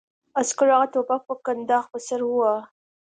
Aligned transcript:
عسکر 0.39 0.67
هغه 0.73 0.85
د 0.89 0.91
ټوپک 0.93 1.21
په 1.29 1.35
کنداغ 1.45 1.85
په 1.91 1.99
سر 2.07 2.19
وواهه 2.25 2.61